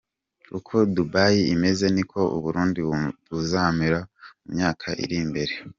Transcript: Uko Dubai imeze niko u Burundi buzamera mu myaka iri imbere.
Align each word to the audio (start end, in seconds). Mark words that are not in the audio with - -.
Uko 0.57 0.73
Dubai 0.95 1.39
imeze 1.55 1.85
niko 1.95 2.19
u 2.35 2.37
Burundi 2.43 2.79
buzamera 3.29 3.99
mu 4.43 4.49
myaka 4.55 4.87
iri 5.05 5.17
imbere. 5.25 5.53